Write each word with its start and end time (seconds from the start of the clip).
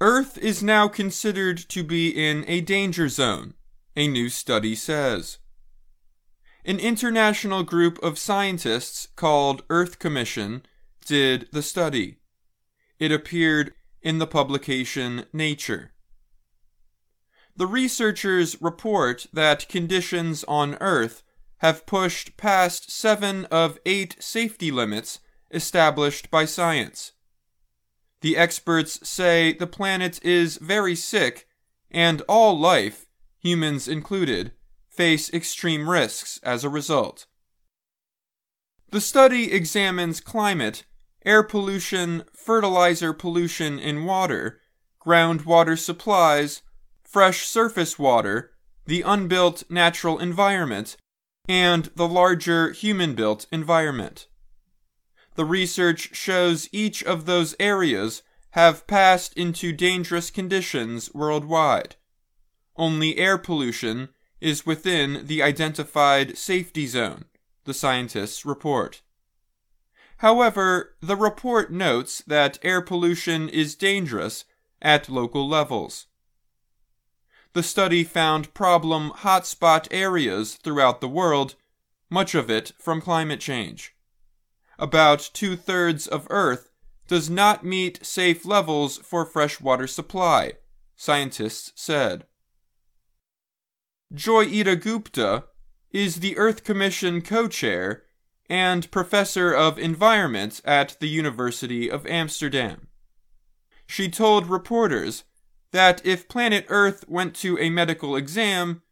Earth 0.00 0.38
is 0.38 0.62
now 0.62 0.86
considered 0.86 1.58
to 1.58 1.82
be 1.82 2.08
in 2.08 2.44
a 2.46 2.60
danger 2.60 3.08
zone, 3.08 3.54
a 3.96 4.06
new 4.06 4.28
study 4.28 4.76
says. 4.76 5.38
An 6.64 6.78
international 6.78 7.64
group 7.64 7.98
of 8.00 8.18
scientists 8.18 9.08
called 9.16 9.64
Earth 9.70 9.98
Commission 9.98 10.62
did 11.04 11.48
the 11.50 11.62
study. 11.62 12.18
It 13.00 13.10
appeared 13.10 13.72
in 14.00 14.18
the 14.18 14.26
publication 14.26 15.24
Nature. 15.32 15.92
The 17.56 17.66
researchers 17.66 18.60
report 18.62 19.26
that 19.32 19.68
conditions 19.68 20.44
on 20.44 20.76
Earth 20.80 21.24
have 21.56 21.86
pushed 21.86 22.36
past 22.36 22.88
seven 22.88 23.46
of 23.46 23.80
eight 23.84 24.14
safety 24.20 24.70
limits 24.70 25.18
established 25.50 26.30
by 26.30 26.44
science. 26.44 27.12
The 28.20 28.36
experts 28.36 29.08
say 29.08 29.52
the 29.52 29.66
planet 29.66 30.22
is 30.24 30.56
very 30.56 30.96
sick, 30.96 31.46
and 31.90 32.20
all 32.22 32.58
life, 32.58 33.06
humans 33.38 33.86
included, 33.86 34.52
face 34.88 35.32
extreme 35.32 35.88
risks 35.88 36.40
as 36.42 36.64
a 36.64 36.68
result. 36.68 37.26
The 38.90 39.00
study 39.00 39.52
examines 39.52 40.20
climate, 40.20 40.84
air 41.24 41.42
pollution, 41.42 42.24
fertilizer 42.32 43.12
pollution 43.12 43.78
in 43.78 44.04
water, 44.04 44.60
groundwater 45.04 45.78
supplies, 45.78 46.62
fresh 47.04 47.46
surface 47.46 47.98
water, 47.98 48.52
the 48.86 49.02
unbuilt 49.02 49.62
natural 49.70 50.18
environment, 50.18 50.96
and 51.48 51.90
the 51.94 52.08
larger 52.08 52.72
human 52.72 53.14
built 53.14 53.46
environment. 53.52 54.26
The 55.38 55.44
research 55.44 56.16
shows 56.16 56.68
each 56.72 57.04
of 57.04 57.24
those 57.24 57.54
areas 57.60 58.24
have 58.58 58.88
passed 58.88 59.34
into 59.34 59.72
dangerous 59.72 60.32
conditions 60.32 61.14
worldwide. 61.14 61.94
Only 62.74 63.16
air 63.18 63.38
pollution 63.38 64.08
is 64.40 64.66
within 64.66 65.28
the 65.28 65.40
identified 65.40 66.36
safety 66.36 66.88
zone, 66.88 67.26
the 67.66 67.72
scientists 67.72 68.44
report. 68.44 69.02
However, 70.16 70.96
the 71.00 71.14
report 71.14 71.70
notes 71.70 72.20
that 72.26 72.58
air 72.64 72.80
pollution 72.80 73.48
is 73.48 73.76
dangerous 73.76 74.44
at 74.82 75.08
local 75.08 75.48
levels. 75.48 76.08
The 77.52 77.62
study 77.62 78.02
found 78.02 78.54
problem 78.54 79.12
hotspot 79.18 79.86
areas 79.92 80.56
throughout 80.56 81.00
the 81.00 81.06
world, 81.06 81.54
much 82.10 82.34
of 82.34 82.50
it 82.50 82.72
from 82.80 83.00
climate 83.00 83.38
change 83.38 83.94
about 84.78 85.30
two 85.32 85.56
thirds 85.56 86.06
of 86.06 86.26
Earth 86.30 86.70
does 87.08 87.28
not 87.28 87.64
meet 87.64 88.04
safe 88.04 88.44
levels 88.44 88.98
for 88.98 89.24
freshwater 89.24 89.86
supply, 89.86 90.52
scientists 90.94 91.72
said. 91.74 92.26
Joyeeta 94.14 94.80
Gupta 94.80 95.44
is 95.90 96.16
the 96.16 96.36
Earth 96.36 96.64
Commission 96.64 97.22
co 97.22 97.48
chair 97.48 98.04
and 98.48 98.90
professor 98.90 99.52
of 99.52 99.78
environment 99.78 100.60
at 100.64 100.96
the 101.00 101.08
University 101.08 101.90
of 101.90 102.06
Amsterdam. 102.06 102.88
She 103.86 104.08
told 104.08 104.46
reporters 104.46 105.24
that 105.72 106.04
if 106.04 106.28
planet 106.28 106.66
Earth 106.68 107.04
went 107.08 107.34
to 107.36 107.58
a 107.58 107.70
medical 107.70 108.16
exam, 108.16 108.82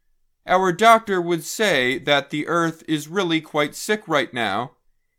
our 0.45 0.71
doctor 0.71 1.21
would 1.21 1.43
say 1.43 1.97
that 1.99 2.29
the 2.29 2.47
Earth 2.47 2.83
is 2.87 3.07
really 3.07 3.41
quite 3.41 3.75
sick 3.75 4.07
right 4.07 4.33
now 4.33 4.76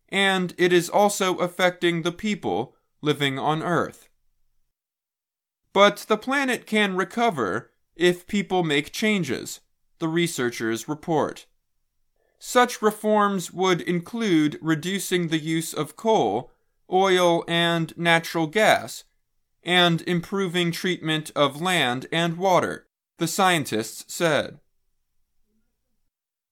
and 0.08 0.54
it 0.58 0.72
is 0.72 0.88
also 0.88 1.36
affecting 1.36 2.02
the 2.02 2.12
people 2.12 2.74
living 3.00 3.38
on 3.38 3.62
Earth. 3.62 4.08
But 5.72 6.06
the 6.08 6.16
planet 6.16 6.66
can 6.66 6.96
recover 6.96 7.70
if 7.94 8.26
people 8.26 8.64
make 8.64 8.92
changes, 8.92 9.60
the 9.98 10.08
researchers 10.08 10.88
report. 10.88 11.46
Such 12.38 12.80
reforms 12.80 13.52
would 13.52 13.80
include 13.80 14.58
reducing 14.62 15.28
the 15.28 15.38
use 15.38 15.74
of 15.74 15.96
coal, 15.96 16.52
oil, 16.90 17.44
and 17.48 17.96
natural 17.98 18.46
gas, 18.46 19.04
and 19.64 20.02
improving 20.02 20.70
treatment 20.70 21.32
of 21.34 21.60
land 21.60 22.06
and 22.12 22.38
water, 22.38 22.86
the 23.18 23.26
scientists 23.26 24.12
said. 24.12 24.60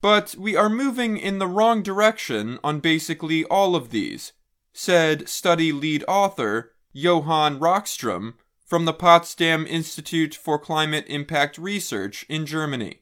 But 0.01 0.35
we 0.39 0.57
are 0.57 0.69
moving 0.69 1.17
in 1.17 1.39
the 1.39 1.47
wrong 1.47 1.83
direction 1.83 2.59
on 2.63 2.81
basically 2.81 3.45
all 3.45 3.75
of 3.75 3.91
these, 3.91 4.33
said 4.73 5.29
study 5.29 5.73
lead 5.73 6.05
author 6.07 6.73
Johan 6.93 7.59
Rockström 7.59 8.35
from 8.65 8.85
the 8.85 8.93
Potsdam 8.93 9.67
Institute 9.67 10.35
for 10.35 10.59
Climate 10.59 11.07
Impact 11.09 11.57
Research 11.57 12.27
in 12.29 12.47
Germany. 12.47 13.01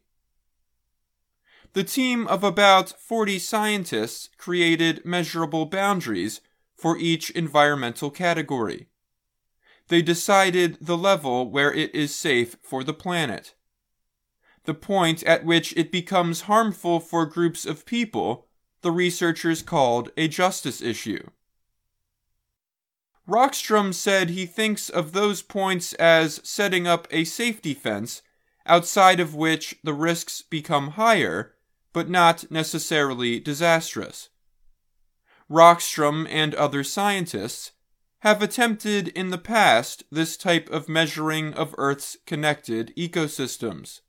The 1.72 1.84
team 1.84 2.28
of 2.28 2.44
about 2.44 2.90
40 3.00 3.38
scientists 3.40 4.30
created 4.38 5.04
measurable 5.04 5.66
boundaries 5.66 6.40
for 6.76 6.96
each 6.96 7.30
environmental 7.30 8.10
category. 8.10 8.86
They 9.88 10.00
decided 10.00 10.78
the 10.80 10.96
level 10.96 11.50
where 11.50 11.72
it 11.72 11.92
is 11.94 12.14
safe 12.14 12.56
for 12.62 12.84
the 12.84 12.94
planet 12.94 13.54
the 14.64 14.74
point 14.74 15.22
at 15.24 15.44
which 15.44 15.76
it 15.76 15.92
becomes 15.92 16.42
harmful 16.42 17.00
for 17.00 17.26
groups 17.26 17.64
of 17.66 17.86
people, 17.86 18.46
the 18.82 18.90
researchers 18.90 19.62
called 19.62 20.10
a 20.16 20.28
justice 20.28 20.80
issue. 20.80 21.28
Rockström 23.28 23.94
said 23.94 24.30
he 24.30 24.44
thinks 24.44 24.90
of 24.90 25.12
those 25.12 25.40
points 25.40 25.94
as 25.94 26.40
setting 26.44 26.86
up 26.86 27.08
a 27.10 27.24
safety 27.24 27.72
fence 27.72 28.22
outside 28.66 29.20
of 29.20 29.34
which 29.34 29.76
the 29.82 29.94
risks 29.94 30.42
become 30.42 30.88
higher, 30.92 31.54
but 31.92 32.08
not 32.08 32.50
necessarily 32.50 33.40
disastrous. 33.40 34.28
Rockström 35.50 36.26
and 36.28 36.54
other 36.54 36.82
scientists 36.84 37.72
have 38.20 38.42
attempted 38.42 39.08
in 39.08 39.30
the 39.30 39.38
past 39.38 40.02
this 40.10 40.36
type 40.36 40.70
of 40.70 40.88
measuring 40.88 41.52
of 41.54 41.74
Earth's 41.76 42.16
connected 42.26 42.92
ecosystems. 42.96 44.00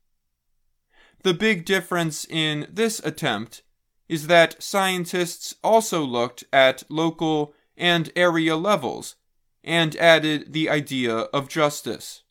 The 1.26 1.34
big 1.34 1.64
difference 1.64 2.24
in 2.24 2.68
this 2.70 3.00
attempt 3.00 3.64
is 4.08 4.28
that 4.28 4.62
scientists 4.62 5.56
also 5.64 6.04
looked 6.04 6.44
at 6.52 6.84
local 6.88 7.52
and 7.76 8.12
area 8.14 8.54
levels 8.54 9.16
and 9.64 9.96
added 9.96 10.52
the 10.52 10.70
idea 10.70 11.12
of 11.12 11.48
justice. 11.48 12.22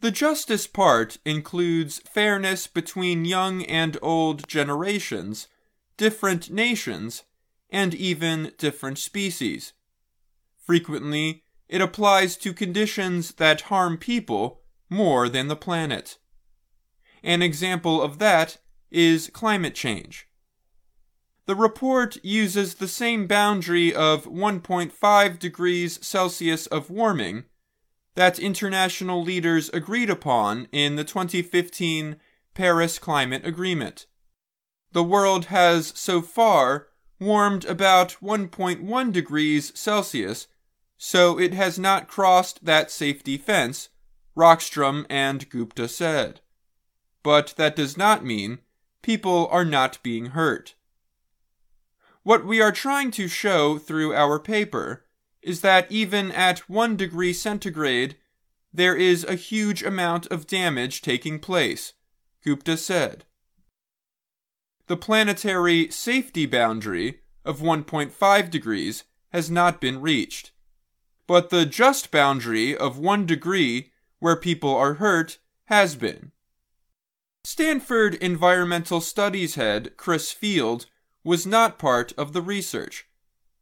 The 0.00 0.10
justice 0.10 0.66
part 0.66 1.18
includes 1.24 2.00
fairness 2.00 2.66
between 2.66 3.24
young 3.24 3.64
and 3.66 3.96
old 4.02 4.48
generations, 4.48 5.46
different 5.96 6.50
nations, 6.50 7.22
and 7.70 7.94
even 7.94 8.50
different 8.58 8.98
species. 8.98 9.74
Frequently, 10.58 11.44
it 11.68 11.80
applies 11.80 12.36
to 12.38 12.52
conditions 12.52 13.34
that 13.34 13.70
harm 13.70 13.96
people 13.96 14.62
more 14.90 15.28
than 15.28 15.46
the 15.46 15.54
planet. 15.54 16.18
An 17.22 17.42
example 17.42 18.02
of 18.02 18.18
that 18.18 18.58
is 18.90 19.30
climate 19.32 19.74
change. 19.74 20.28
The 21.46 21.54
report 21.56 22.18
uses 22.24 22.74
the 22.74 22.88
same 22.88 23.26
boundary 23.26 23.94
of 23.94 24.26
1.5 24.26 25.38
degrees 25.38 26.04
Celsius 26.04 26.66
of 26.66 26.90
warming 26.90 27.44
that 28.14 28.38
international 28.38 29.22
leaders 29.22 29.70
agreed 29.70 30.10
upon 30.10 30.68
in 30.70 30.96
the 30.96 31.04
2015 31.04 32.16
Paris 32.54 32.98
Climate 32.98 33.46
Agreement. 33.46 34.06
The 34.92 35.02
world 35.02 35.46
has 35.46 35.92
so 35.96 36.20
far 36.20 36.88
warmed 37.18 37.64
about 37.64 38.16
1.1 38.22 39.12
degrees 39.12 39.72
Celsius, 39.74 40.48
so 40.98 41.38
it 41.38 41.54
has 41.54 41.78
not 41.78 42.08
crossed 42.08 42.64
that 42.64 42.90
safety 42.90 43.38
fence, 43.38 43.88
Rockström 44.36 45.06
and 45.08 45.48
Gupta 45.48 45.88
said 45.88 46.40
but 47.22 47.54
that 47.56 47.76
does 47.76 47.96
not 47.96 48.24
mean 48.24 48.58
people 49.02 49.48
are 49.50 49.64
not 49.64 50.02
being 50.02 50.26
hurt. 50.26 50.74
What 52.22 52.44
we 52.44 52.60
are 52.60 52.72
trying 52.72 53.10
to 53.12 53.26
show 53.28 53.78
through 53.78 54.14
our 54.14 54.38
paper 54.38 55.04
is 55.42 55.60
that 55.60 55.90
even 55.90 56.30
at 56.30 56.68
1 56.68 56.96
degree 56.96 57.32
centigrade, 57.32 58.16
there 58.72 58.96
is 58.96 59.24
a 59.24 59.34
huge 59.34 59.82
amount 59.82 60.26
of 60.28 60.46
damage 60.46 61.02
taking 61.02 61.38
place, 61.38 61.94
Gupta 62.44 62.76
said. 62.76 63.24
The 64.86 64.96
planetary 64.96 65.90
safety 65.90 66.46
boundary 66.46 67.20
of 67.44 67.60
1.5 67.60 68.50
degrees 68.50 69.04
has 69.32 69.50
not 69.50 69.80
been 69.80 70.00
reached, 70.00 70.52
but 71.26 71.50
the 71.50 71.66
just 71.66 72.10
boundary 72.10 72.76
of 72.76 72.98
1 72.98 73.26
degree 73.26 73.90
where 74.20 74.36
people 74.36 74.74
are 74.74 74.94
hurt 74.94 75.38
has 75.64 75.96
been. 75.96 76.30
Stanford 77.44 78.14
environmental 78.14 79.00
studies 79.00 79.56
head 79.56 79.96
Chris 79.96 80.30
Field 80.30 80.86
was 81.24 81.46
not 81.46 81.78
part 81.78 82.12
of 82.16 82.32
the 82.32 82.42
research. 82.42 83.06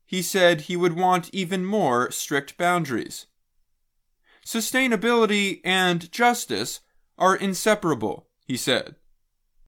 He 0.05 0.23
said 0.23 0.63
he 0.63 0.77
would 0.77 0.97
want 0.97 1.31
even 1.33 1.65
more 1.65 2.11
strict 2.11 2.59
boundaries. 2.59 3.27
Sustainability 4.45 5.61
and 5.65 6.11
justice 6.11 6.81
are 7.17 7.37
inseparable, 7.37 8.27
he 8.47 8.57
said. 8.57 8.97